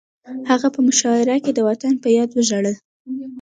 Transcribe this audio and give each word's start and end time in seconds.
هغه 0.49 0.67
په 0.75 0.79
مشاعره 0.87 1.37
کې 1.43 1.51
د 1.53 1.59
وطن 1.69 1.93
په 2.03 2.07
یاد 2.17 2.29
وژړل 2.33 2.75